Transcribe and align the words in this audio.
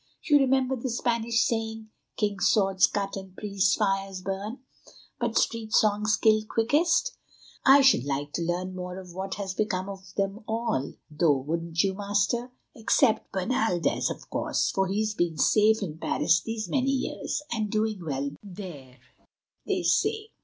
You 0.23 0.39
remember 0.39 0.75
the 0.75 0.89
Spanish 0.89 1.45
saying, 1.45 1.91
'King's 2.17 2.47
swords 2.47 2.87
cut 2.87 3.15
and 3.15 3.37
priests' 3.37 3.75
fires 3.75 4.23
burn, 4.23 4.61
but 5.19 5.37
street 5.37 5.73
songs 5.73 6.17
kill 6.17 6.43
quickest!' 6.49 7.15
I 7.67 7.81
should 7.81 8.03
like 8.05 8.33
to 8.33 8.41
learn 8.41 8.73
more 8.73 8.97
of 8.97 9.13
what 9.13 9.35
has 9.35 9.53
become 9.53 9.87
of 9.89 10.11
them 10.15 10.43
all, 10.47 10.93
though, 11.11 11.37
wouldn't 11.37 11.83
you, 11.83 11.93
Master? 11.93 12.51
Except 12.73 13.31
Bernaldez, 13.31 14.09
of 14.09 14.27
course, 14.31 14.71
for 14.71 14.87
he's 14.87 15.13
been 15.13 15.37
safe 15.37 15.83
in 15.83 15.99
Paris 15.99 16.41
these 16.41 16.67
many 16.67 16.89
years, 16.89 17.43
and 17.51 17.69
doing 17.69 18.03
well 18.03 18.31
there, 18.41 18.97
they 19.67 19.83
say." 19.83 20.29